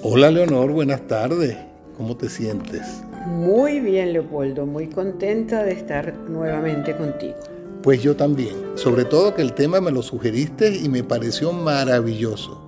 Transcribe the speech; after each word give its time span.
Hola 0.00 0.30
Leonor, 0.30 0.70
buenas 0.70 1.08
tardes. 1.08 1.56
¿Cómo 1.96 2.16
te 2.16 2.28
sientes? 2.28 3.02
Muy 3.26 3.80
bien, 3.80 4.12
Leopoldo, 4.12 4.64
muy 4.64 4.86
contenta 4.86 5.64
de 5.64 5.72
estar 5.72 6.14
nuevamente 6.28 6.96
contigo. 6.96 7.34
Pues 7.82 8.00
yo 8.00 8.14
también, 8.14 8.54
sobre 8.76 9.04
todo 9.04 9.34
que 9.34 9.42
el 9.42 9.54
tema 9.54 9.80
me 9.80 9.90
lo 9.90 10.02
sugeriste 10.02 10.76
y 10.76 10.88
me 10.88 11.02
pareció 11.02 11.52
maravilloso. 11.52 12.64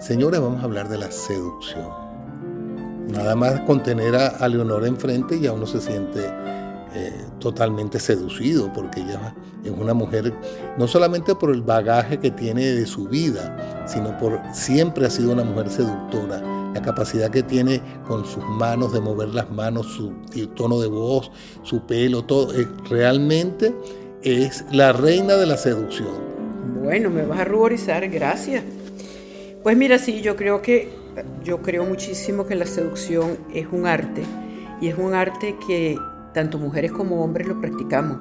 Señores, 0.00 0.40
vamos 0.40 0.62
a 0.62 0.64
hablar 0.64 0.88
de 0.88 0.98
la 0.98 1.12
seducción. 1.12 1.88
Nada 3.08 3.36
más 3.36 3.60
con 3.60 3.80
tener 3.84 4.16
a, 4.16 4.48
Leonor 4.48 4.84
enfrente 4.84 5.38
ya 5.38 5.52
uno 5.52 5.66
se 5.66 5.80
siente 5.80 6.26
eh, 6.94 7.24
totalmente 7.38 8.00
seducido, 8.00 8.72
porque 8.72 9.00
ella 9.00 9.32
es 9.62 9.70
una 9.70 9.94
mujer, 9.94 10.34
no 10.76 10.88
solamente 10.88 11.36
por 11.36 11.50
el 11.50 11.62
bagaje 11.62 12.18
que 12.18 12.32
tiene 12.32 12.64
de 12.64 12.84
su 12.84 13.04
vida, 13.04 13.84
sino 13.86 14.18
por 14.18 14.40
siempre 14.52 15.06
ha 15.06 15.10
sido 15.10 15.32
una 15.32 15.44
mujer 15.44 15.70
seductora. 15.70 16.42
La 16.74 16.82
capacidad 16.82 17.30
que 17.30 17.42
tiene 17.42 17.80
con 18.06 18.24
sus 18.26 18.44
manos, 18.44 18.92
de 18.92 19.00
mover 19.00 19.28
las 19.28 19.50
manos, 19.50 19.86
su 19.86 20.12
tono 20.54 20.80
de 20.80 20.88
voz, 20.88 21.30
su 21.62 21.86
pelo, 21.86 22.24
todo, 22.24 22.52
realmente 22.90 23.74
es 24.22 24.64
la 24.72 24.92
reina 24.92 25.36
de 25.36 25.46
la 25.46 25.56
seducción. 25.56 26.34
Bueno, 26.82 27.10
me 27.10 27.24
vas 27.24 27.40
a 27.40 27.44
ruborizar, 27.44 28.08
gracias. 28.08 28.64
Pues 29.62 29.76
mira, 29.76 29.98
sí, 29.98 30.20
yo 30.20 30.36
creo 30.36 30.60
que, 30.60 30.90
yo 31.44 31.62
creo 31.62 31.84
muchísimo 31.84 32.46
que 32.46 32.54
la 32.54 32.66
seducción 32.66 33.38
es 33.54 33.66
un 33.70 33.86
arte 33.86 34.22
y 34.80 34.88
es 34.88 34.98
un 34.98 35.14
arte 35.14 35.56
que 35.66 35.96
tanto 36.34 36.58
mujeres 36.58 36.92
como 36.92 37.22
hombres 37.22 37.46
lo 37.46 37.60
practicamos, 37.60 38.18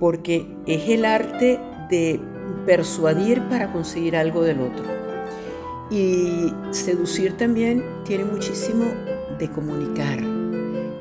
porque 0.00 0.46
es 0.66 0.88
el 0.88 1.04
arte 1.04 1.60
de 1.90 2.20
persuadir 2.66 3.42
para 3.42 3.70
conseguir 3.72 4.16
algo 4.16 4.42
del 4.42 4.60
otro. 4.60 5.03
Y 5.90 6.52
seducir 6.70 7.36
también 7.36 7.84
tiene 8.04 8.24
muchísimo 8.24 8.86
de 9.38 9.50
comunicar, 9.50 10.20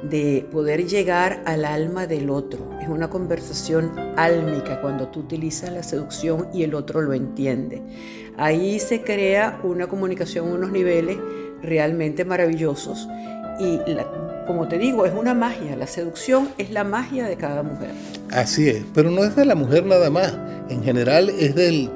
de 0.10 0.46
poder 0.52 0.86
llegar 0.86 1.42
al 1.46 1.66
alma 1.66 2.06
del 2.06 2.30
otro. 2.30 2.60
Es 2.82 2.90
una 2.90 3.10
conversación 3.10 3.92
álmica 4.18 4.82
cuando 4.82 5.08
tú 5.08 5.22
utilizas 5.22 5.72
la 5.72 5.84
seducción 5.84 6.48
y 6.54 6.64
el 6.64 6.76
otro 6.76 7.02
lo 7.02 7.14
entiende. 7.14 7.82
Ahí 8.38 8.80
se 8.80 9.04
crea 9.04 9.60
una 9.64 9.88
comunicación 9.88 10.50
a 10.50 10.54
unos 10.54 10.72
niveles 10.72 11.18
realmente 11.62 12.26
maravillosos 12.26 13.08
y 13.60 13.80
como 14.48 14.68
te 14.68 14.78
digo, 14.78 15.06
es 15.06 15.14
una 15.14 15.34
magia. 15.34 15.76
La 15.76 15.88
seducción 15.88 16.50
es 16.58 16.72
la 16.72 16.84
magia 16.84 17.26
de 17.26 17.38
cada 17.38 17.64
mujer. 17.64 17.92
Así 18.32 18.68
es, 18.68 18.84
pero 18.94 19.10
no 19.12 19.24
es 19.24 19.36
de 19.36 19.46
la 19.46 19.56
mujer 19.56 19.86
nada 19.86 20.10
más. 20.10 20.34
En 20.70 20.84
general 20.84 21.30
es 21.30 21.56
del 21.56 21.90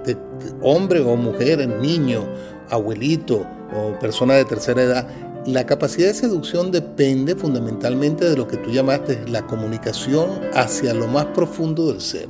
hombre 0.62 1.02
o 1.02 1.16
mujer, 1.16 1.68
niño, 1.68 2.24
abuelito 2.70 3.46
o 3.76 3.98
persona 4.00 4.36
de 4.36 4.46
tercera 4.46 4.82
edad. 4.82 5.08
La 5.46 5.66
capacidad 5.66 6.08
de 6.08 6.14
seducción 6.14 6.72
depende 6.72 7.36
fundamentalmente 7.36 8.30
de 8.30 8.36
lo 8.36 8.48
que 8.48 8.58
tú 8.58 8.70
llamaste 8.70 9.28
la 9.28 9.46
comunicación 9.46 10.42
hacia 10.54 10.94
lo 10.94 11.08
más 11.08 11.26
profundo 11.28 11.88
del 11.88 12.02
ser. 12.02 12.28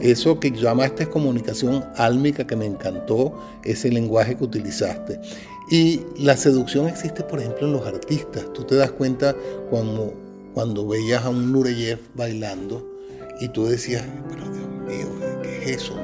Eso 0.00 0.38
que 0.38 0.50
llamaste 0.50 1.08
comunicación 1.08 1.84
álmica, 1.96 2.46
que 2.46 2.56
me 2.56 2.66
encantó, 2.66 3.38
ese 3.64 3.90
lenguaje 3.90 4.36
que 4.36 4.44
utilizaste. 4.44 5.20
Y 5.70 6.02
la 6.18 6.36
seducción 6.36 6.88
existe, 6.88 7.22
por 7.22 7.40
ejemplo, 7.40 7.66
en 7.66 7.72
los 7.72 7.86
artistas. 7.86 8.52
Tú 8.52 8.64
te 8.64 8.74
das 8.76 8.92
cuenta 8.92 9.34
cuando, 9.70 10.12
cuando 10.52 10.86
veías 10.86 11.24
a 11.24 11.30
un 11.30 11.52
Nureyev 11.52 11.98
bailando 12.14 12.86
y 13.40 13.48
tú 13.48 13.66
decías, 13.66 14.04
pero 14.28 14.42
Dios 14.42 14.68
mío, 14.86 15.08
¿qué 15.42 15.62
es 15.62 15.82
eso? 15.82 15.94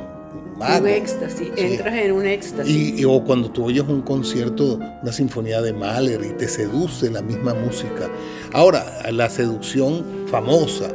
Un 0.61 0.86
éxtasis, 0.86 1.48
entras 1.56 1.94
en 1.94 2.12
un 2.12 2.27
éxtasis. 2.27 3.00
Y, 3.00 3.05
o 3.05 3.25
cuando 3.25 3.50
tú 3.50 3.64
oyes 3.66 3.84
un 3.89 4.03
concierto, 4.03 4.78
una 5.02 5.12
sinfonía 5.12 5.62
de 5.62 5.72
Mahler 5.72 6.22
y 6.22 6.33
te 6.36 6.48
seduce 6.48 7.11
la 7.11 7.22
misma 7.22 7.55
música. 7.55 8.08
Ahora, 8.52 8.84
la 9.11 9.30
seducción 9.30 10.27
famosa 10.30 10.89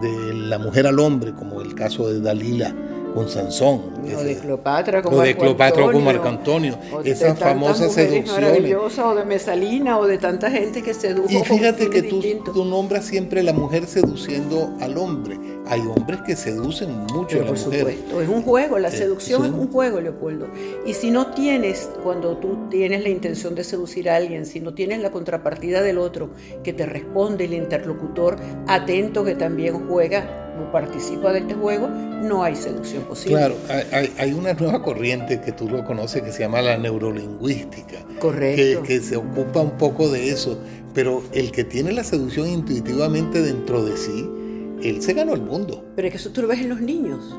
de 0.00 0.34
la 0.34 0.58
mujer 0.58 0.86
al 0.86 1.00
hombre, 1.00 1.32
como 1.34 1.60
el 1.60 1.74
caso 1.74 2.08
de 2.08 2.20
Dalila, 2.20 2.74
con 3.14 3.28
Sansón. 3.28 3.80
O 4.16 4.22
de 4.22 4.36
Cleopatra 4.36 5.02
o 5.04 5.20
de 5.22 5.36
como 5.36 6.00
Marco 6.00 6.28
Antonio. 6.28 6.78
Esa 7.04 7.34
famosa 7.34 7.88
seducción. 7.88 8.44
o 8.44 9.14
de 9.14 9.24
Mesalina, 9.24 9.98
o 9.98 10.06
de 10.06 10.18
tanta 10.18 10.50
gente 10.50 10.82
que 10.82 10.94
sedujo. 10.94 11.28
Y 11.28 11.42
fíjate 11.42 11.90
que 11.90 12.02
tú, 12.02 12.22
tú, 12.52 12.64
nombras 12.64 13.04
siempre 13.04 13.42
la 13.42 13.52
mujer 13.52 13.86
seduciendo 13.86 14.72
al 14.80 14.96
hombre. 14.98 15.38
Hay 15.68 15.80
hombres 15.80 16.20
que 16.22 16.34
seducen 16.34 16.90
mucho 17.12 17.36
a 17.36 17.40
la 17.40 17.46
por 17.48 17.58
Supuesto. 17.58 18.20
Es 18.20 18.28
un 18.28 18.42
juego, 18.42 18.78
la 18.78 18.88
eh, 18.88 18.92
seducción 18.92 19.44
es 19.44 19.50
un 19.50 19.68
juego, 19.68 20.00
Leopoldo. 20.00 20.48
Y 20.86 20.94
si 20.94 21.10
no 21.10 21.28
tienes, 21.28 21.90
cuando 22.02 22.36
tú 22.38 22.68
tienes 22.70 23.02
la 23.02 23.08
intención 23.08 23.54
de 23.54 23.64
seducir 23.64 24.08
a 24.08 24.16
alguien, 24.16 24.46
si 24.46 24.60
no 24.60 24.74
tienes 24.74 25.00
la 25.00 25.10
contrapartida 25.10 25.82
del 25.82 25.98
otro 25.98 26.30
que 26.64 26.72
te 26.72 26.86
responde, 26.86 27.44
el 27.44 27.54
interlocutor 27.54 28.36
atento 28.66 29.24
que 29.24 29.34
también 29.34 29.86
juega, 29.88 30.48
participa 30.72 31.32
de 31.32 31.40
este 31.40 31.54
juego, 31.54 31.88
no 31.88 32.42
hay 32.42 32.56
seducción 32.56 33.04
posible. 33.04 33.36
Claro, 33.36 33.56
hay, 34.18 34.32
una 34.32 34.52
nueva 34.54 34.82
corriente 34.82 35.40
que 35.40 35.52
tú 35.52 35.68
lo 35.68 35.84
conoces 35.84 36.22
que 36.22 36.32
se 36.32 36.40
llama 36.40 36.60
la 36.62 36.76
neurolingüística. 36.76 38.04
Correcto. 38.18 38.82
Que, 38.82 39.00
se 39.00 39.16
ocupa 39.16 39.60
un 39.60 39.78
poco 39.78 40.10
de 40.10 40.30
eso, 40.30 40.58
pero 40.94 41.22
el 41.32 41.52
que 41.52 41.64
tiene 41.64 41.92
la 41.92 42.04
seducción 42.04 42.48
intuitivamente 42.48 43.40
dentro 43.40 43.84
de 43.84 43.96
sí, 43.96 44.28
él 44.82 45.02
se 45.02 45.12
ganó 45.14 45.34
el 45.34 45.42
mundo. 45.42 45.84
Pero 45.96 46.08
es 46.08 46.12
que 46.12 46.18
eso 46.18 46.30
tú 46.30 46.42
lo 46.42 46.48
ves 46.48 46.60
en 46.60 46.68
los 46.68 46.80
niños. 46.80 47.36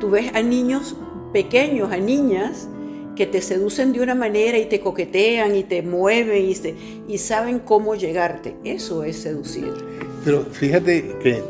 Tú 0.00 0.10
ves 0.10 0.30
a 0.34 0.42
niños 0.42 0.96
pequeños, 1.32 1.92
a 1.92 1.96
niñas 1.96 2.68
que 3.16 3.26
te 3.26 3.40
seducen 3.40 3.92
de 3.92 4.00
una 4.00 4.14
manera 4.14 4.58
y 4.58 4.66
te 4.66 4.80
coquetean 4.80 5.54
y 5.54 5.62
te 5.62 5.82
mueven 5.82 6.44
y, 6.44 7.12
y 7.12 7.18
saben 7.18 7.60
cómo 7.60 7.94
llegarte. 7.94 8.56
Eso 8.64 9.04
es 9.04 9.16
seducir. 9.16 9.72
Pero 10.24 10.42
fíjate 10.44 11.16
que 11.22 11.42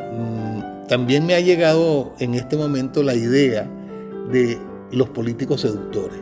también 0.89 1.25
me 1.27 1.34
ha 1.34 1.41
llegado 1.41 2.12
en 2.19 2.34
este 2.34 2.56
momento 2.56 3.03
la 3.03 3.15
idea 3.15 3.69
de 4.31 4.59
los 4.93 5.09
políticos 5.11 5.62
seductores. 5.62 6.19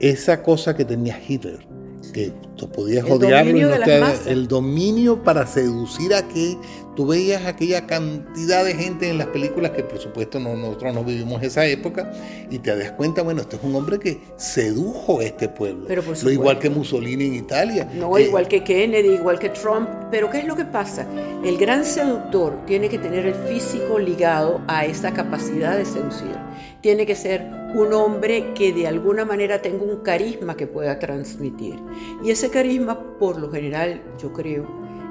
Esa 0.00 0.42
cosa 0.42 0.74
que 0.74 0.84
tenía 0.84 1.20
Hitler, 1.26 1.66
que 2.12 2.32
tú 2.64 2.70
podías 2.70 3.04
odiarlo 3.04 3.56
y 3.58 3.60
no 3.60 3.78
te, 3.80 4.32
el 4.32 4.48
dominio 4.48 5.22
para 5.22 5.46
seducir 5.46 6.14
a 6.14 6.26
que 6.26 6.56
tú 6.96 7.06
veías 7.06 7.44
aquella 7.44 7.86
cantidad 7.86 8.64
de 8.64 8.74
gente 8.74 9.10
en 9.10 9.18
las 9.18 9.26
películas 9.28 9.72
que 9.72 9.82
por 9.82 9.98
supuesto 9.98 10.40
nosotros 10.40 10.94
no 10.94 11.04
vivimos 11.04 11.42
esa 11.42 11.66
época 11.66 12.10
y 12.50 12.58
te 12.58 12.74
das 12.74 12.92
cuenta, 12.92 13.22
bueno, 13.22 13.42
este 13.42 13.56
es 13.56 13.62
un 13.62 13.74
hombre 13.74 13.98
que 13.98 14.18
sedujo 14.36 15.20
a 15.20 15.24
este 15.24 15.48
pueblo. 15.48 15.84
Pero 15.88 16.02
lo 16.22 16.30
igual 16.30 16.58
que 16.58 16.70
Mussolini 16.70 17.26
en 17.26 17.34
Italia. 17.34 17.88
No, 17.94 18.16
eh, 18.16 18.22
igual 18.22 18.48
que 18.48 18.64
Kennedy, 18.64 19.08
igual 19.08 19.38
que 19.38 19.50
Trump. 19.50 19.88
Pero 20.10 20.30
¿qué 20.30 20.38
es 20.38 20.46
lo 20.46 20.56
que 20.56 20.64
pasa? 20.64 21.06
El 21.44 21.58
gran 21.58 21.84
seductor 21.84 22.64
tiene 22.66 22.88
que 22.88 22.98
tener 22.98 23.26
el 23.26 23.34
físico 23.34 23.98
ligado 23.98 24.62
a 24.68 24.86
esa 24.86 25.12
capacidad 25.12 25.76
de 25.76 25.84
seducir. 25.84 26.34
Tiene 26.80 27.04
que 27.04 27.14
ser 27.14 27.64
un 27.74 27.92
hombre 27.92 28.52
que 28.54 28.72
de 28.72 28.86
alguna 28.86 29.24
manera 29.24 29.60
tenga 29.60 29.84
un 29.84 29.96
carisma 29.96 30.56
que 30.56 30.66
pueda 30.66 30.98
transmitir. 30.98 31.74
Y 32.22 32.30
ese 32.30 32.50
carisma, 32.54 33.18
por 33.18 33.36
lo 33.40 33.50
general, 33.50 34.00
yo 34.22 34.32
creo, 34.32 34.64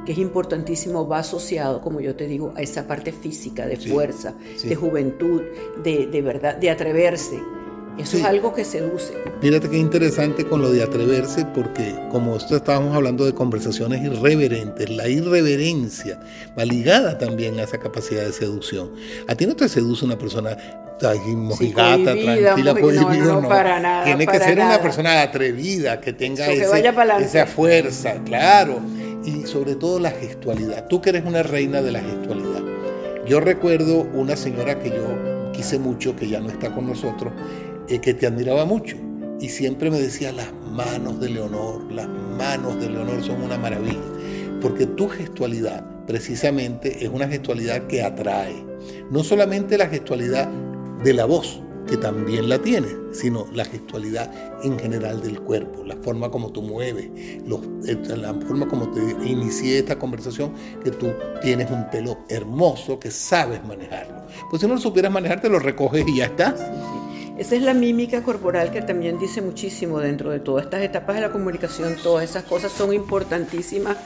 que 0.06 0.14
es 0.14 0.18
importantísimo, 0.18 1.06
va 1.06 1.20
asociado, 1.20 1.81
como 1.81 2.00
yo 2.00 2.16
te 2.16 2.26
digo, 2.26 2.54
a 2.56 2.62
esa 2.62 2.88
parte 2.88 3.12
física, 3.12 3.66
de 3.66 3.76
fuerza, 3.76 4.34
de 4.64 4.76
juventud, 4.76 5.42
de, 5.84 6.22
verdad, 6.22 6.56
de 6.56 6.70
atreverse. 6.70 7.42
Eso 7.98 8.18
es 8.18 8.24
algo 8.24 8.54
que 8.54 8.66
seduce. 8.66 9.14
Fíjate 9.42 9.70
qué 9.70 9.78
interesante 9.78 10.46
con 10.46 10.62
lo 10.62 10.72
de 10.72 10.84
atreverse, 10.84 11.46
porque 11.54 11.96
como 12.12 12.36
esto 12.36 12.56
estábamos 12.56 12.96
hablando 12.96 13.26
de 13.26 13.34
conversaciones 13.34 14.04
irreverentes, 14.04 14.90
la 14.90 15.08
irreverencia 15.08 16.20
va 16.58 16.66
ligada 16.66 17.18
también 17.18 17.59
a 17.59 17.64
esa 17.64 17.80
capacidad 17.80 18.24
de 18.24 18.34
seducción. 18.34 18.92
A 19.28 19.36
ti 19.36 19.46
no 19.46 19.56
te 19.56 19.70
seduce 19.70 20.06
una 20.06 20.18
persona 20.18 20.58
mojigata, 21.36 22.14
tranquila, 22.14 22.56
no, 22.56 23.42
no, 23.42 23.50
para 23.50 23.80
nada. 23.80 24.06
Tiene 24.06 24.25
que 24.25 24.40
ser 24.40 24.58
una 24.58 24.81
persona 24.81 25.22
atrevida, 25.22 26.00
que 26.00 26.14
tenga 26.14 26.48
esa 26.50 27.45
fuerza, 27.45 28.16
claro 28.25 28.81
y 29.25 29.48
sobre 29.48 29.75
todo 29.75 30.00
la 30.00 30.12
gestualidad. 30.12 30.88
Tú 30.88 31.01
que 31.01 31.10
eres 31.10 31.25
una 31.25 31.44
reina 31.44 31.81
de 31.81 31.92
la 31.92 32.01
gestualidad. 32.01 32.62
Yo 33.25 33.40
recuerdo 33.40 34.01
una 34.13 34.36
señora 34.36 34.80
que 34.80 34.90
yo 34.90 35.51
quise 35.54 35.80
mucho, 35.80 36.16
que 36.16 36.28
ya 36.28 36.40
no 36.40 36.50
está 36.50 36.74
con 36.74 36.88
nosotros, 36.88 37.31
que 37.88 38.13
te 38.13 38.27
admiraba 38.27 38.65
mucho 38.65 38.97
y 39.39 39.50
siempre 39.50 39.91
me 39.91 40.00
decía 40.00 40.31
las 40.31 40.47
manos 40.71 41.19
de 41.19 41.30
Leonor, 41.30 41.91
las 41.91 42.07
manos 42.07 42.80
de 42.80 42.89
Leonor 42.89 43.24
son 43.24 43.41
una 43.41 43.57
maravilla, 43.57 44.00
porque 44.62 44.85
tu 44.85 45.09
gestualidad 45.09 45.85
precisamente 46.06 47.03
es 47.03 47.09
una 47.09 47.27
gestualidad 47.27 47.88
que 47.88 48.03
atrae, 48.03 48.56
no 49.12 49.24
solamente 49.24 49.77
la 49.77 49.88
gestualidad 49.88 50.50
de 51.03 51.13
la 51.13 51.25
voz, 51.25 51.62
que 51.88 51.97
también 51.97 52.47
la 52.47 52.59
tiene, 52.59 52.88
sino 53.12 53.45
la 53.53 53.65
gestualidad 53.65 54.31
en 54.63 54.80
general 54.80 55.21
del 55.21 55.39
cuerpo, 55.41 55.83
la 55.83 55.97
forma 55.97 56.31
como 56.31 56.51
tú 56.51 56.62
mueves, 56.62 57.09
eh, 57.15 57.41
la 58.15 58.33
forma 58.33 58.68
como 58.68 58.89
te 58.91 59.01
inicié 59.27 59.80
esta 59.80 60.00
conversación, 60.00 60.53
que 60.83 60.91
tú 60.91 61.12
tienes 61.41 61.69
un 61.69 61.89
pelo 61.89 62.19
hermoso, 62.30 63.00
que 63.00 63.12
sabes 63.12 63.63
manejarlo. 63.65 64.24
Pues 64.50 64.62
si 64.62 64.68
no 64.68 64.75
lo 64.75 64.80
supieras 64.80 65.12
manejar, 65.12 65.41
te 65.41 65.50
lo 65.50 65.59
recoges 65.59 66.07
y 66.07 66.18
ya 66.18 66.25
está. 66.25 66.56
Esa 67.38 67.56
es 67.56 67.63
la 67.63 67.74
mímica 67.74 68.21
corporal 68.21 68.71
que 68.71 68.81
también 68.81 69.18
dice 69.18 69.41
muchísimo 69.41 70.00
dentro 70.00 70.30
de 70.30 70.39
todas 70.39 70.65
estas 70.65 70.81
etapas 70.81 71.15
de 71.15 71.21
la 71.24 71.31
comunicación, 71.31 71.95
todas 72.03 72.30
esas 72.30 72.44
cosas 72.44 72.71
son 72.71 72.94
importantísimas. 72.94 73.97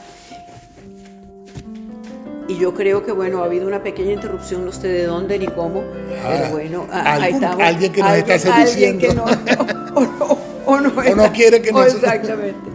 Y 2.48 2.56
yo 2.58 2.72
creo 2.72 3.04
que, 3.04 3.12
bueno, 3.12 3.42
ha 3.42 3.44
habido 3.44 3.66
una 3.66 3.82
pequeña 3.82 4.14
interrupción, 4.14 4.64
no 4.64 4.72
sé 4.72 4.88
de 4.88 5.04
dónde 5.04 5.38
ni 5.38 5.46
cómo, 5.46 5.82
pero 6.08 6.44
ah, 6.44 6.48
bueno, 6.50 6.86
ahí 6.90 7.34
estamos. 7.34 7.60
Alguien 7.60 7.92
que 7.92 8.00
nos 8.00 8.12
está 8.12 8.38
seduciendo. 8.38 9.06
o, 9.94 10.80
no, 10.80 10.88
o 10.96 11.14
no 11.14 11.32
quiere 11.32 11.60
que 11.60 11.70
nos... 11.70 11.94
Exactamente. 11.94 12.70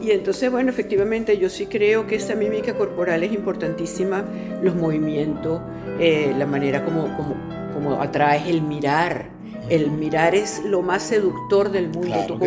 Y 0.00 0.12
entonces, 0.12 0.50
bueno, 0.50 0.70
efectivamente 0.70 1.36
yo 1.36 1.50
sí 1.50 1.66
creo 1.66 2.06
que 2.06 2.14
esa 2.14 2.34
mímica 2.34 2.72
corporal 2.72 3.22
es 3.22 3.32
importantísima, 3.34 4.24
los 4.62 4.74
movimientos, 4.74 5.60
eh, 6.00 6.32
la 6.38 6.46
manera 6.46 6.82
como, 6.82 7.14
como, 7.14 7.36
como 7.74 8.00
atraes 8.00 8.46
el 8.46 8.62
mirar. 8.62 9.37
El 9.68 9.90
mirar 9.90 10.34
es 10.34 10.64
lo 10.64 10.82
más 10.82 11.02
seductor 11.02 11.70
del 11.70 11.88
mundo. 11.88 12.38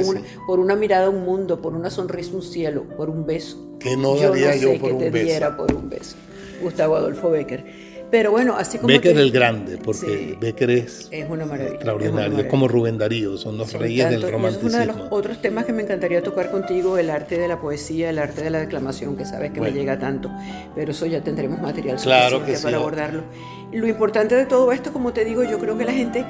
por 0.47 0.59
una 0.59 0.75
mirada 0.75 1.09
un 1.09 1.23
mundo, 1.23 1.61
por 1.61 1.73
una 1.73 1.89
sonrisa 1.89 2.35
un 2.35 2.41
cielo, 2.41 2.83
por 2.97 3.09
un 3.09 3.25
beso. 3.25 3.57
Que 3.79 3.97
no 3.97 4.15
daría 4.15 4.55
yo, 4.55 4.77
por 4.79 4.89
que 4.89 4.93
un 4.95 4.99
te 4.99 5.11
diera 5.11 5.55
por 5.57 5.73
un 5.73 5.89
beso. 5.89 6.15
Gustavo 6.61 6.95
Adolfo 6.95 7.29
Becker. 7.29 7.91
Pero 8.11 8.31
bueno, 8.31 8.55
así 8.57 8.77
como. 8.77 8.89
Becker 8.89 9.17
el 9.17 9.31
grande, 9.31 9.77
porque 9.77 10.37
Becker 10.39 10.69
es, 10.69 11.07
es 11.11 11.29
una 11.29 11.45
maravilla, 11.45 11.75
extraordinario. 11.75 12.39
Es, 12.39 12.45
como 12.47 12.67
Rubén 12.67 12.97
Darío, 12.97 13.37
son 13.37 13.57
los 13.57 13.71
reyes 13.71 14.09
del 14.09 14.29
romanticismo. 14.29 14.67
es 14.67 14.73
uno 14.75 14.79
de 14.79 14.85
los 15.01 15.11
otros 15.11 15.41
temas 15.41 15.63
que 15.63 15.71
me 15.71 15.83
encantaría 15.83 16.21
tocar 16.21 16.51
contigo: 16.51 16.97
el 16.97 17.09
arte 17.09 17.39
de 17.39 17.47
la 17.47 17.59
poesía, 17.61 18.09
el 18.09 18.19
arte 18.19 18.43
de 18.43 18.49
la 18.49 18.59
declamación, 18.59 19.15
que 19.15 19.25
sabes 19.25 19.51
que 19.51 19.61
me 19.61 19.71
llega 19.71 19.97
tanto. 19.97 20.29
Pero 20.75 20.91
eso 20.91 21.05
ya 21.05 21.23
tendremos 21.23 21.61
material 21.61 21.97
claro 21.97 22.43
para 22.61 22.77
abordarlo. 22.77 23.23
Lo 23.71 23.87
importante 23.87 24.35
de 24.35 24.45
todo 24.45 24.71
esto, 24.71 24.91
como 24.91 25.13
te 25.13 25.23
digo, 25.23 25.43
yo 25.43 25.57
creo 25.57 25.77
que 25.77 25.85
la 25.85 25.93
gente, 25.93 26.25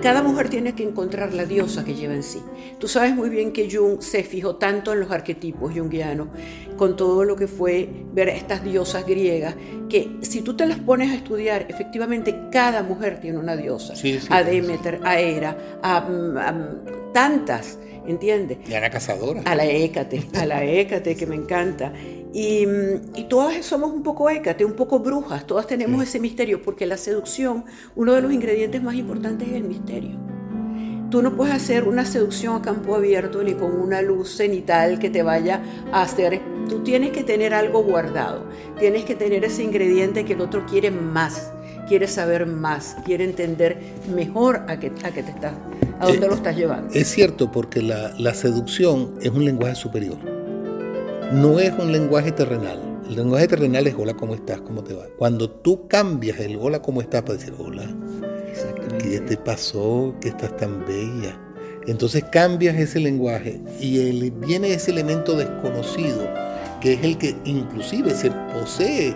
cada 0.00 0.22
mujer 0.22 0.48
tiene 0.48 0.74
que 0.74 0.82
encontrar 0.82 1.34
la 1.34 1.44
diosa 1.44 1.84
que 1.84 1.94
lleva 1.94 2.14
en 2.14 2.22
sí. 2.22 2.42
Tú 2.78 2.88
sabes 2.88 3.14
muy 3.14 3.28
bien 3.28 3.52
que 3.52 3.68
Jung 3.70 4.00
se 4.00 4.22
fijó 4.22 4.56
tanto 4.56 4.92
en 4.92 5.00
los 5.00 5.10
arquetipos 5.10 5.72
jungianos, 5.74 6.28
con 6.76 6.96
todo 6.96 7.24
lo 7.24 7.36
que 7.36 7.46
fue 7.46 7.88
ver 8.14 8.28
estas 8.28 8.64
diosas 8.64 9.06
griegas, 9.06 9.54
que 9.90 10.16
si 10.22 10.40
tú 10.40 10.56
te 10.56 10.66
las 10.66 10.78
pones 10.78 11.10
a 11.10 11.14
estudiar, 11.14 11.66
efectivamente 11.68 12.34
cada 12.50 12.82
mujer 12.82 13.20
tiene 13.20 13.38
una 13.38 13.56
diosa. 13.56 13.94
a 14.30 14.42
Demeter, 14.42 15.00
a 15.04 15.20
Hera, 15.20 15.56
a, 15.82 16.08
tantas, 17.12 17.78
¿entiendes? 18.06 18.58
Y 18.66 18.74
a 18.74 18.80
la 18.80 18.90
cazadora. 18.90 19.42
A 19.44 19.54
la 19.54 19.66
Hécate, 19.66 20.26
a 20.34 20.46
la 20.46 20.64
Hécate, 20.64 21.16
que 21.16 21.26
me 21.26 21.34
encanta. 21.34 21.92
Y, 22.32 22.66
todas 23.28 23.64
somos 23.64 23.92
un 23.92 24.02
poco 24.02 24.28
écate, 24.30 24.64
un 24.64 24.74
poco 24.74 24.98
brujas, 24.98 25.46
todas 25.46 25.66
tenemos 25.66 26.02
ese 26.02 26.20
misterio, 26.20 26.62
porque 26.62 26.86
la 26.86 26.96
seducción, 26.96 27.64
uno 27.96 28.12
de 28.12 28.22
los 28.22 28.32
ingredientes 28.32 28.82
más 28.82 28.94
importantes 28.94 29.48
es 29.48 29.54
el 29.54 29.64
misterio. 29.64 30.16
Tú 31.10 31.22
no 31.22 31.34
puedes 31.34 31.54
hacer 31.54 31.88
una 31.88 32.04
seducción 32.04 32.56
a 32.56 32.62
campo 32.62 32.94
abierto 32.94 33.42
ni 33.42 33.54
con 33.54 33.80
una 33.80 34.02
luz 34.02 34.36
cenital 34.36 34.98
que 34.98 35.08
te 35.08 35.22
vaya 35.22 35.62
a 35.90 36.02
hacer. 36.02 36.42
Tú 36.68 36.82
tienes 36.82 37.12
que 37.12 37.24
tener 37.24 37.54
algo 37.54 37.82
guardado, 37.82 38.44
tienes 38.78 39.06
que 39.06 39.14
tener 39.14 39.42
ese 39.42 39.62
ingrediente 39.62 40.26
que 40.26 40.34
el 40.34 40.42
otro 40.42 40.66
quiere 40.66 40.90
más, 40.90 41.50
quiere 41.88 42.06
saber 42.08 42.44
más, 42.44 42.94
quiere 43.06 43.24
entender 43.24 43.78
mejor 44.14 44.64
a 44.68 44.78
qué, 44.78 44.92
a 45.02 45.10
te 45.10 45.20
estás, 45.20 45.54
a 45.98 46.08
dónde 46.08 46.26
eh, 46.26 46.28
lo 46.28 46.34
estás 46.34 46.54
llevando. 46.54 46.92
Es 46.92 47.08
cierto, 47.08 47.50
porque 47.50 47.80
la, 47.80 48.12
la 48.18 48.34
seducción 48.34 49.14
es 49.22 49.30
un 49.30 49.46
lenguaje 49.46 49.76
superior 49.76 50.37
no 51.32 51.58
es 51.58 51.72
un 51.78 51.92
lenguaje 51.92 52.32
terrenal. 52.32 52.80
El 53.08 53.16
lenguaje 53.16 53.48
terrenal 53.48 53.86
es 53.86 53.94
hola, 53.96 54.14
¿cómo 54.14 54.34
estás? 54.34 54.60
¿Cómo 54.62 54.82
te 54.82 54.94
va? 54.94 55.04
Cuando 55.18 55.50
tú 55.50 55.86
cambias 55.88 56.40
el 56.40 56.56
hola, 56.56 56.80
¿cómo 56.80 57.00
estás? 57.00 57.22
para 57.22 57.34
decir 57.34 57.54
hola, 57.58 57.84
¿qué 58.98 59.20
te 59.20 59.36
pasó? 59.36 60.14
que 60.20 60.28
estás 60.28 60.56
tan 60.56 60.84
bella? 60.86 61.38
Entonces 61.86 62.24
cambias 62.30 62.76
ese 62.76 63.00
lenguaje 63.00 63.60
y 63.80 64.30
viene 64.30 64.72
ese 64.72 64.90
elemento 64.90 65.36
desconocido 65.36 66.28
que 66.80 66.94
es 66.94 67.04
el 67.04 67.18
que 67.18 67.36
inclusive 67.44 68.10
se 68.14 68.30
posee 68.52 69.08
eh, 69.08 69.14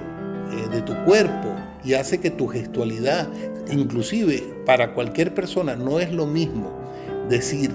de 0.71 0.83
tu 0.83 0.95
cuerpo 1.05 1.55
y 1.85 1.95
hace 1.95 2.19
que 2.19 2.31
tu 2.31 2.47
gestualidad, 2.47 3.29
inclusive 3.71 4.43
para 4.67 4.95
cualquier 4.95 5.35
persona, 5.35 5.77
no 5.77 6.01
es 6.01 6.13
lo 6.13 6.27
mismo 6.27 6.71
decir 7.29 7.71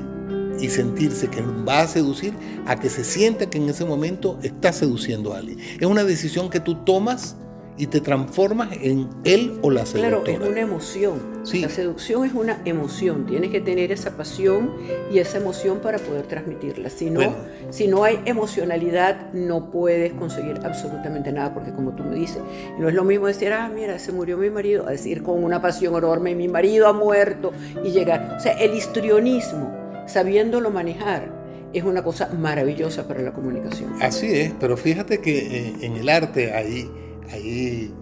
y 0.59 0.69
sentirse 0.69 1.27
que 1.27 1.41
va 1.41 1.81
a 1.81 1.87
seducir 1.87 2.33
a 2.65 2.79
que 2.79 2.89
se 2.89 3.03
sienta 3.03 3.49
que 3.49 3.57
en 3.57 3.69
ese 3.69 3.85
momento 3.85 4.39
está 4.43 4.73
seduciendo 4.73 5.33
a 5.33 5.37
alguien. 5.37 5.59
Es 5.79 5.87
una 5.87 6.03
decisión 6.03 6.49
que 6.49 6.59
tú 6.59 6.75
tomas 6.83 7.35
y 7.77 7.87
te 7.87 8.01
transformas 8.01 8.69
en 8.81 9.07
él 9.23 9.59
o 9.61 9.69
la 9.69 9.85
seductora. 9.85 10.23
Claro, 10.23 10.43
es 10.45 10.51
una 10.51 10.61
emoción. 10.61 11.37
La 11.53 11.69
seducción 11.69 12.25
es 12.25 12.33
una 12.33 12.59
emoción. 12.65 13.25
Tienes 13.25 13.51
que 13.51 13.61
tener 13.61 13.91
esa 13.91 14.17
pasión 14.17 14.73
y 15.11 15.19
esa 15.19 15.37
emoción 15.37 15.79
para 15.79 15.99
poder 15.99 16.25
transmitirla. 16.25 16.89
Si 16.89 17.09
no, 17.09 17.33
si 17.69 17.87
no 17.87 18.03
hay 18.03 18.19
emocionalidad, 18.25 19.31
no 19.33 19.69
puedes 19.69 20.13
conseguir 20.13 20.59
absolutamente 20.63 21.31
nada, 21.31 21.53
porque 21.53 21.71
como 21.71 21.91
tú 21.91 22.03
me 22.03 22.15
dices, 22.15 22.41
no 22.79 22.89
es 22.89 22.95
lo 22.95 23.03
mismo 23.03 23.27
decir, 23.27 23.53
ah, 23.53 23.69
mira, 23.73 23.99
se 23.99 24.11
murió 24.11 24.37
mi 24.37 24.49
marido, 24.49 24.87
a 24.87 24.91
decir 24.91 25.23
con 25.23 25.43
una 25.43 25.61
pasión 25.61 25.95
enorme, 25.95 26.35
mi 26.35 26.47
marido 26.47 26.87
ha 26.87 26.93
muerto 26.93 27.51
y 27.83 27.91
llegar. 27.91 28.35
O 28.37 28.39
sea, 28.39 28.53
el 28.53 28.73
histrionismo 28.73 29.86
sabiéndolo 30.07 30.71
manejar, 30.71 31.31
es 31.73 31.83
una 31.83 32.03
cosa 32.03 32.29
maravillosa 32.37 33.07
para 33.07 33.21
la 33.21 33.33
comunicación. 33.33 33.93
Así 34.01 34.27
es, 34.31 34.53
pero 34.59 34.77
fíjate 34.77 35.19
que 35.19 35.37
eh, 35.37 35.75
en 35.81 35.97
el 35.97 36.09
arte, 36.09 36.53
ahí, 36.53 36.89
ahí, 37.31 37.93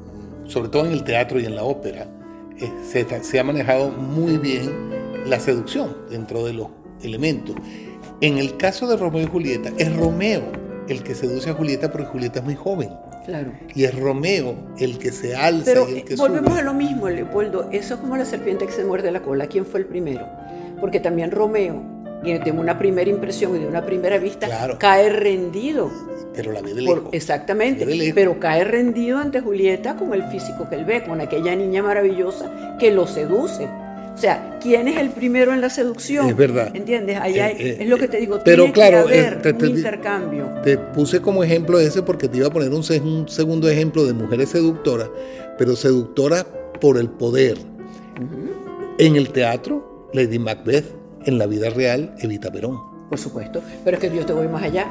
sobre 0.46 0.70
todo 0.70 0.86
en 0.86 0.92
el 0.92 1.04
teatro 1.04 1.40
y 1.40 1.46
en 1.46 1.56
la 1.56 1.64
ópera, 1.64 2.08
eh, 2.60 2.72
se, 2.88 3.06
se, 3.24 3.40
ha 3.40 3.44
manejado 3.44 3.90
muy 3.90 4.38
bien 4.38 4.72
la 5.26 5.40
seducción 5.40 5.98
dentro 6.10 6.46
de 6.46 6.54
los 6.54 6.68
elementos. 7.04 7.56
En 8.22 8.38
el 8.38 8.56
caso 8.58 8.88
de 8.88 8.96
Romeo 8.96 9.24
y 9.24 9.28
Julieta, 9.28 9.72
es 9.78 9.94
Romeo 9.96 10.44
el 10.88 11.04
que 11.04 11.16
seduce 11.16 11.50
a 11.50 11.54
Julieta 11.54 11.92
porque 11.92 12.08
Julieta 12.08 12.40
es 12.40 12.46
muy 12.46 12.56
joven. 12.56 12.92
Claro. 13.26 13.52
Y 13.74 13.86
es 13.86 14.00
Romeo 14.00 14.56
el 14.78 15.00
que 15.00 15.12
se 15.12 15.36
alza 15.36 15.66
Pero 15.66 15.90
y 15.90 15.96
el 15.96 16.06
que 16.06 16.16
volvemos 16.16 16.56
a 16.56 16.62
lo 16.62 16.76
mismo, 16.76 17.10
Leopoldo. 17.10 17.70
Eso 17.72 17.96
es 17.96 18.00
como 18.00 18.16
la 18.16 18.26
serpiente 18.26 18.68
que 18.68 18.72
se 18.72 18.86
muerde 18.86 19.12
la 19.12 19.24
cola. 19.24 19.48
¿Quién 19.48 19.66
fue 19.66 19.80
el 19.80 19.88
primero? 19.88 20.28
Porque 20.80 21.00
también 21.00 21.32
Romeo 21.32 21.95
y 22.24 22.38
de 22.38 22.52
una 22.52 22.78
primera 22.78 23.10
impresión 23.10 23.56
y 23.56 23.60
de 23.60 23.68
una 23.68 23.86
primera 23.86 24.18
vista, 24.18 24.48
cae 24.80 25.10
rendido. 25.10 25.92
Pero 26.34 26.52
la 26.52 26.62
ve 26.62 26.74
de 26.74 26.82
lejos. 26.82 27.10
exactamente, 27.14 27.86
pero 28.14 28.40
cae 28.40 28.64
rendido 28.64 29.20
ante 29.20 29.42
Julieta 29.42 29.96
con 29.96 30.14
el 30.14 30.24
físico 30.24 30.68
que 30.70 30.76
él 30.76 30.86
ve, 30.86 31.04
con 31.04 31.22
aquella 31.22 31.56
niña 31.56 31.82
maravillosa 31.82 32.78
que 32.80 32.92
lo 32.92 33.08
seduce. 33.08 33.68
O 34.16 34.18
sea, 34.18 34.60
¿quién 34.62 34.88
es 34.88 34.98
el 34.98 35.10
primero 35.10 35.54
en 35.54 35.60
la 35.60 35.70
seducción? 35.70 36.30
Es 36.30 36.38
verdad. 36.38 36.74
¿Entiendes? 36.74 37.18
Allá 37.20 37.52
eh, 37.52 37.58
eh, 37.60 37.78
es 37.82 37.90
lo 37.90 37.98
que 37.98 38.08
te 38.08 38.18
digo. 38.18 38.40
Pero 38.46 38.72
claro, 38.72 39.08
que 39.08 39.20
haber 39.20 39.56
un 39.56 39.70
intercambio. 39.70 40.50
Te 40.64 40.78
puse 40.78 41.22
como 41.22 41.44
ejemplo 41.44 41.80
ese 41.82 42.02
porque 42.02 42.30
te 42.30 42.38
iba 42.38 42.48
a 42.48 42.50
poner 42.50 42.72
un, 42.72 42.84
segundo 43.28 43.70
ejemplo 43.70 44.06
de 44.06 44.14
mujeres 44.14 44.50
seductoras, 44.50 45.10
pero 45.58 45.76
seductoras 45.76 46.46
por 46.80 46.98
el 46.98 47.10
poder. 47.10 47.58
En 48.98 49.18
el 49.18 49.30
teatro, 49.30 50.10
Lady 50.14 50.40
Macbeth 50.40 51.05
en 51.26 51.38
la 51.38 51.48
vida 51.48 51.70
real 51.70 52.16
Evita 52.20 52.52
Perón. 52.52 52.80
Por 53.10 53.20
supuesto, 53.20 53.62
pero 53.84 53.98
es 53.98 54.02
que 54.02 54.16
yo 54.16 54.26
te 54.26 54.34
voy 54.34 54.48
más 54.48 54.64
allá. 54.64 54.88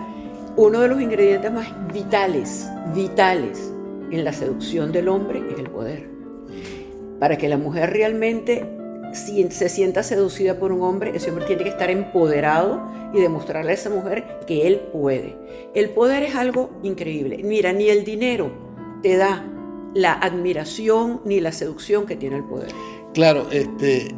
Uno 0.57 0.81
de 0.81 0.89
los 0.89 1.01
ingredientes 1.01 1.53
más 1.53 1.67
vitales, 1.93 2.69
vitales 2.95 3.73
en 4.11 4.25
la 4.25 4.33
seducción 4.33 4.93
del 4.93 5.09
hombre 5.09 5.43
es 5.51 5.59
el 5.59 5.69
poder. 5.69 6.09
Para 7.19 7.37
que 7.37 7.49
la 7.49 7.57
mujer 7.57 7.91
realmente 7.91 8.65
se 9.13 9.69
sienta 9.69 10.03
seducida 10.03 10.59
por 10.59 10.73
un 10.73 10.83
hombre, 10.83 11.13
ese 11.15 11.31
hombre 11.31 11.47
tiene 11.47 11.65
que 11.65 11.71
estar 11.71 11.91
empoderado 11.91 12.83
y 13.13 13.21
demostrarle 13.21 13.73
a 13.73 13.75
esa 13.75 13.91
mujer 13.91 14.25
que 14.47 14.67
él 14.67 14.81
puede. 14.93 15.37
El 15.75 15.91
poder 15.91 16.23
es 16.25 16.35
algo 16.35 16.71
increíble. 16.83 17.41
Mira, 17.43 17.73
ni 17.73 17.89
el 17.89 18.05
dinero 18.05 18.51
te 19.03 19.17
da 19.17 19.45
la 19.95 20.13
admiración 20.15 21.21
ni 21.25 21.41
la 21.41 21.53
seducción 21.53 22.07
que 22.07 22.17
tiene 22.17 22.37
el 22.37 22.45
poder. 22.45 22.71
Claro, 23.13 23.47
este, 23.53 24.09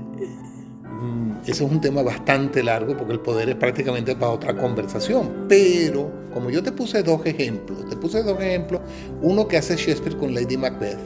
eso 1.46 1.64
es 1.64 1.70
un 1.70 1.80
tema 1.80 2.02
bastante 2.02 2.62
largo 2.62 2.96
porque 2.96 3.12
el 3.12 3.20
poder 3.20 3.48
es 3.48 3.54
prácticamente 3.56 4.14
para 4.16 4.32
otra 4.32 4.56
conversación. 4.56 5.46
Pero, 5.48 6.10
como 6.34 6.50
yo 6.50 6.62
te 6.62 6.72
puse 6.72 7.02
dos 7.02 7.24
ejemplos, 7.24 7.88
te 7.88 7.96
puse 7.96 8.22
dos 8.22 8.40
ejemplos, 8.40 8.80
uno 9.22 9.46
que 9.46 9.56
hace 9.56 9.76
Shakespeare 9.76 10.16
con 10.16 10.34
Lady 10.34 10.56
Macbeth, 10.56 10.98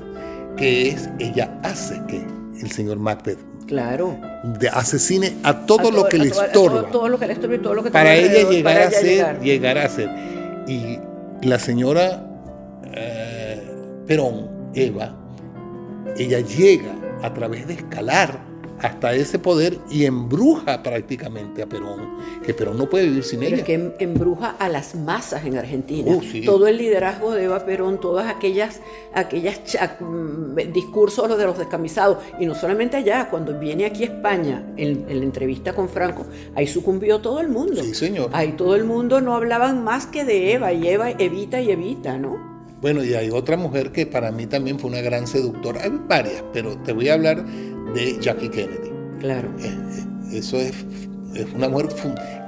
que 0.56 0.88
es 0.88 1.09
ella 1.18 1.61
hace 1.62 2.00
que 2.09 2.25
el 2.61 2.70
señor 2.70 2.99
Macbeth 2.99 3.50
Claro. 3.70 4.18
De 4.59 4.68
asesine 4.68 5.37
a 5.44 5.64
todo, 5.64 5.92
lo 5.92 6.06
que 6.06 6.18
le 6.18 6.26
estorba. 6.30 6.90
Todo, 6.90 7.09
lo 7.09 7.20
que 7.20 7.26
le 7.28 7.35
estorba 7.35 7.54
y 7.54 7.59
todo 7.59 7.75
lo 7.75 7.85
que 7.85 7.90
Para 7.92 8.16
ella 8.16 8.50
llegar 8.50 8.78
a 8.78 8.90
ser, 8.90 9.40
llegar. 9.40 9.78
a 9.78 9.88
ser. 9.88 10.11
Y 10.66 10.99
la 11.42 11.56
señora 11.61 12.26
eh, 12.92 13.62
Perón, 14.09 14.50
Eva, 14.75 15.16
ella 16.16 16.40
llega 16.40 16.92
a 17.23 17.32
través 17.32 17.68
de 17.68 17.75
escalar 17.75 18.50
hasta 18.82 19.14
ese 19.14 19.38
poder 19.38 19.78
y 19.90 20.04
embruja 20.04 20.82
prácticamente 20.82 21.62
a 21.62 21.66
Perón, 21.66 22.18
que 22.44 22.54
Perón 22.54 22.78
no 22.78 22.88
puede 22.88 23.06
vivir 23.06 23.25
sin 23.25 23.42
ella. 23.42 23.56
Es 23.56 23.64
que 23.64 23.75
em, 23.75 23.92
embruja 23.99 24.56
a 24.58 24.68
las 24.68 24.94
masas 24.94 25.44
en 25.44 25.56
Argentina. 25.56 26.12
Uh, 26.12 26.22
Todo 26.44 26.66
el 26.66 26.78
liderazgo 26.78 27.32
de 27.32 27.44
Eva 27.44 27.64
Perón, 27.64 28.00
todas 28.00 28.28
aquellas, 28.28 28.80
aquellas 29.14 29.60
mm, 30.00 30.72
discursos 30.72 31.37
de 31.37 31.44
los 31.44 31.58
descamisados, 31.58 32.18
y 32.38 32.46
no 32.46 32.54
solamente 32.54 32.96
allá, 32.96 33.28
cuando 33.30 33.58
viene 33.58 33.84
aquí 33.84 34.04
a 34.04 34.06
España, 34.06 34.64
en, 34.76 35.04
en, 35.08 35.18
la 35.18 35.25
entrevista 35.25 35.72
con 35.75 35.88
Franco, 35.88 36.26
ahí 36.54 36.66
sucumbió 36.66 37.20
todo 37.20 37.40
el 37.40 37.49
mundo. 37.49 37.82
Sí, 37.82 37.94
señor. 37.94 38.30
Ahí 38.32 38.52
todo 38.52 38.75
el 38.75 38.84
mundo 38.84 39.20
no 39.20 39.34
hablaban 39.34 39.84
más 39.84 40.06
que 40.06 40.25
de 40.25 40.52
Eva, 40.52 40.72
y 40.72 40.88
Eva 40.88 41.10
evita 41.10 41.60
y 41.60 41.70
evita, 41.70 42.18
¿no? 42.18 42.50
Bueno, 42.80 43.04
y 43.04 43.12
hay 43.12 43.28
otra 43.28 43.58
mujer 43.58 43.92
que 43.92 44.06
para 44.06 44.32
mí 44.32 44.46
también 44.46 44.78
fue 44.78 44.90
una 44.90 45.02
gran 45.02 45.26
seductora. 45.26 45.82
Hay 45.82 45.92
varias, 46.08 46.42
pero 46.52 46.78
te 46.78 46.94
voy 46.94 47.10
a 47.10 47.14
hablar 47.14 47.44
de 47.94 48.18
Jackie 48.20 48.49
Kennedy. 48.49 48.90
Claro. 49.20 49.49
Eh, 49.61 49.76
eh, 50.32 50.38
eso 50.38 50.56
es, 50.59 50.75
una 51.54 51.68
mujer 51.68 51.88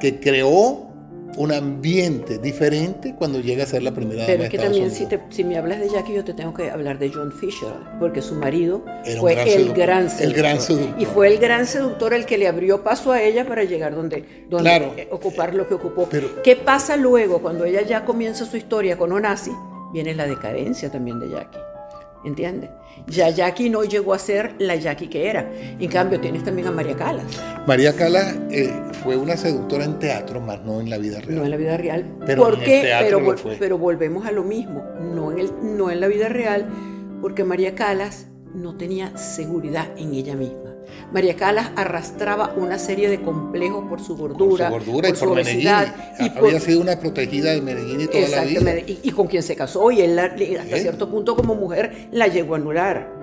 que 0.00 0.18
creó 0.18 0.92
un 1.36 1.52
ambiente 1.52 2.38
diferente 2.38 3.14
cuando 3.16 3.40
llega 3.40 3.64
a 3.64 3.66
ser 3.66 3.82
la 3.82 3.92
primera 3.92 4.26
Pero 4.26 4.44
es 4.44 4.50
que 4.50 4.58
también 4.58 4.90
si, 4.90 5.06
si, 5.30 5.44
me 5.44 5.56
hablas 5.56 5.80
de 5.80 5.88
Jackie 5.88 6.14
yo 6.14 6.24
te 6.24 6.34
tengo 6.34 6.52
que 6.52 6.70
hablar 6.70 6.98
de 6.98 7.10
John 7.10 7.32
Fisher, 7.32 7.72
porque 7.98 8.20
su 8.20 8.34
marido 8.34 8.84
fue 9.18 9.32
el 9.32 9.72
gran, 9.72 10.10
seductor, 10.10 10.26
el 10.26 10.34
gran 10.34 10.60
seductor. 10.60 11.00
Y 11.00 11.06
fue 11.06 11.28
el 11.28 11.38
gran 11.38 11.66
seductor 11.66 12.12
el 12.14 12.26
que 12.26 12.38
le 12.38 12.48
abrió 12.48 12.82
paso 12.82 13.12
a 13.12 13.22
ella 13.22 13.46
para 13.46 13.64
llegar 13.64 13.94
donde, 13.94 14.46
donde 14.48 15.08
ocupar 15.10 15.54
lo 15.54 15.66
que 15.68 15.74
ocupó. 15.74 16.06
Pero, 16.10 16.42
¿Qué 16.42 16.56
pasa 16.56 16.96
luego 16.96 17.40
cuando 17.40 17.64
ella 17.64 17.82
ya 17.82 18.04
comienza 18.04 18.44
su 18.44 18.56
historia 18.56 18.96
con 18.96 19.12
Onassi? 19.12 19.52
Viene 19.92 20.14
la 20.14 20.26
decadencia 20.26 20.90
también 20.90 21.20
de 21.20 21.30
Jackie. 21.30 21.58
¿Entiendes? 22.24 22.70
Ya 23.08 23.30
Jackie 23.30 23.68
no 23.68 23.84
llegó 23.84 24.14
a 24.14 24.18
ser 24.18 24.54
la 24.58 24.76
Jackie 24.76 25.08
que 25.08 25.28
era. 25.28 25.50
En 25.78 25.90
cambio, 25.90 26.20
tienes 26.20 26.44
también 26.44 26.68
a 26.68 26.70
María 26.70 26.94
Calas. 26.94 27.24
María 27.66 27.92
Calas 27.94 28.36
eh, 28.50 28.72
fue 29.02 29.16
una 29.16 29.36
seductora 29.36 29.84
en 29.84 29.98
teatro, 29.98 30.40
más 30.40 30.62
no 30.62 30.80
en 30.80 30.88
la 30.88 30.98
vida 30.98 31.20
real. 31.20 31.34
No 31.34 31.44
en 31.44 31.50
la 31.50 31.56
vida 31.56 31.76
real. 31.76 32.06
Pero 32.24 32.42
¿Por 32.42 32.60
qué? 32.60 32.88
pero, 33.00 33.34
pero 33.58 33.78
volvemos 33.78 34.26
a 34.26 34.32
lo 34.32 34.44
mismo. 34.44 34.84
No 35.00 35.32
en, 35.32 35.40
el, 35.40 35.50
no 35.62 35.90
en 35.90 36.00
la 36.00 36.06
vida 36.06 36.28
real, 36.28 36.68
porque 37.20 37.44
María 37.44 37.74
Calas 37.74 38.28
no 38.54 38.76
tenía 38.76 39.16
seguridad 39.16 39.88
en 39.96 40.14
ella 40.14 40.36
misma. 40.36 40.61
María 41.12 41.36
Calas 41.36 41.70
arrastraba 41.76 42.54
una 42.56 42.78
serie 42.78 43.08
de 43.08 43.20
complejos 43.20 43.84
por 43.88 44.00
su 44.00 44.16
gordura, 44.16 44.70
por 44.70 44.82
su, 44.82 44.90
gordura 44.90 45.08
y 45.08 45.12
por 45.12 45.28
obesidad. 45.28 45.94
Había 46.36 46.60
sido 46.60 46.80
una 46.80 46.98
protegida 46.98 47.52
de 47.52 47.60
Medellín 47.60 48.00
y 48.02 48.06
toda 48.06 48.28
la 48.28 48.44
vida. 48.44 48.74
Y, 48.86 49.10
con 49.12 49.26
quien 49.26 49.42
se 49.42 49.56
casó 49.56 49.90
y 49.90 50.00
él 50.00 50.18
hasta 50.18 50.76
cierto 50.78 51.08
punto 51.08 51.36
como 51.36 51.54
mujer 51.54 52.08
la 52.12 52.28
llegó 52.28 52.54
a 52.54 52.58
anular. 52.58 53.22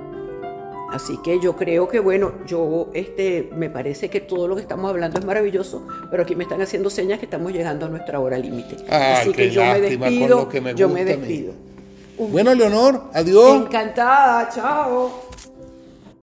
Así 0.92 1.18
que 1.24 1.40
yo 1.40 1.56
creo 1.56 1.88
que 1.88 2.00
bueno, 2.00 2.34
yo 2.48 2.90
este 2.94 3.50
me 3.56 3.70
parece 3.70 4.10
que 4.10 4.22
todo 4.22 4.48
lo 4.48 4.56
que 4.56 4.62
estamos 4.62 4.90
hablando 4.90 5.20
es 5.20 5.26
maravilloso, 5.26 5.88
pero 6.10 6.24
aquí 6.24 6.36
me 6.36 6.44
están 6.44 6.62
haciendo 6.62 6.90
señas 6.90 7.20
que 7.20 7.26
estamos 7.26 7.54
llegando 7.54 7.86
a 7.86 7.90
nuestra 7.90 8.20
hora 8.20 8.38
límite. 8.38 8.78
Así 8.90 9.32
que 9.32 9.52
yo 9.52 9.64
me 9.64 9.82
despido, 9.82 10.50
yo 10.76 10.90
me 10.90 11.06
despido. 11.06 11.54
Bueno, 12.18 12.54
Leonor, 12.54 13.04
adiós. 13.14 13.66
Encantada, 13.66 14.50
chao. 14.50 15.29